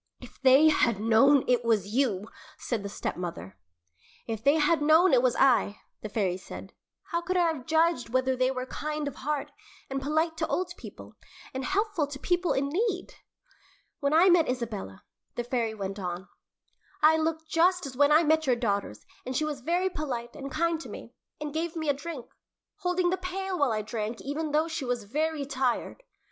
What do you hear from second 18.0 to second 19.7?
I met your daughters, and she was